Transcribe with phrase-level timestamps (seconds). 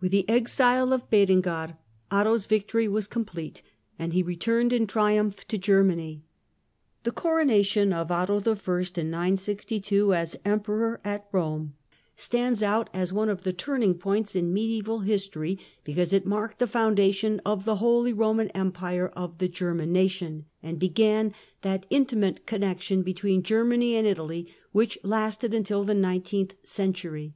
[0.00, 1.76] With tlie exile of Berengar,
[2.12, 3.62] Otto's victory was complete,
[3.98, 6.22] and he returned in triumph to Germany.
[7.02, 9.26] The coronation of Otto I.
[10.20, 11.70] as Emperor at Eome
[12.14, 16.68] stands out as one of the turning points in mediaeval history, because it marked the
[16.68, 23.02] foundation of the" Holy Roman Empire of the German Nation," and began that intimate connexion
[23.02, 27.34] between Germany and Italy which lasted until the nineteenth century.